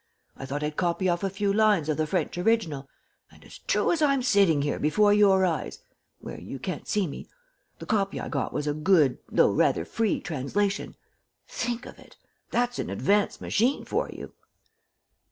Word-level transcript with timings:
I 0.35 0.47
thought 0.47 0.63
I'd 0.63 0.77
copy 0.77 1.07
off 1.07 1.23
a 1.23 1.29
few 1.29 1.53
lines 1.53 1.87
of 1.87 1.95
the 1.95 2.07
French 2.07 2.35
original, 2.35 2.89
and 3.29 3.45
as 3.45 3.59
true 3.59 3.91
as 3.91 4.01
I'm 4.01 4.23
sitting 4.23 4.63
here 4.63 4.79
before 4.79 5.13
your 5.13 5.45
eyes, 5.45 5.77
where 6.17 6.41
you 6.41 6.57
can't 6.57 6.87
see 6.87 7.05
me, 7.05 7.29
the 7.77 7.85
copy 7.85 8.19
I 8.19 8.27
got 8.27 8.51
was 8.51 8.65
a 8.65 8.73
good, 8.73 9.19
though 9.31 9.51
rather 9.53 9.85
free, 9.85 10.19
translation. 10.19 10.95
Think 11.47 11.85
of 11.85 11.99
it! 11.99 12.17
That's 12.49 12.79
an 12.79 12.89
advanced 12.89 13.41
machine 13.41 13.85
for 13.85 14.09
you!" 14.09 14.33